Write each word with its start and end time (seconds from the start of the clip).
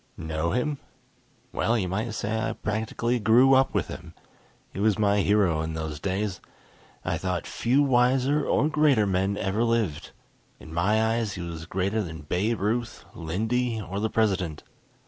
Know 0.17 0.49
him? 0.49 0.79
Well 1.53 1.77
you 1.77 1.87
might 1.87 2.15
say 2.15 2.35
I 2.39 2.53
practically 2.53 3.19
grew 3.19 3.53
up 3.53 3.75
with 3.75 3.87
him. 3.87 4.15
He 4.73 4.79
was 4.79 4.97
my 4.97 5.19
hero 5.21 5.61
in 5.61 5.75
those 5.75 5.99
days. 5.99 6.41
I 7.05 7.19
thought 7.19 7.45
few 7.45 7.83
wiser 7.83 8.43
or 8.43 8.67
greater 8.67 9.05
men 9.05 9.37
ever 9.37 9.63
lived. 9.63 10.09
In 10.59 10.73
my 10.73 11.17
eyes 11.19 11.33
he 11.33 11.43
was 11.43 11.67
greater 11.67 12.01
than 12.01 12.21
Babe 12.21 12.61
Ruth, 12.61 13.05
Lindy, 13.13 13.79
or 13.79 13.99
the 13.99 14.09
President. 14.09 14.63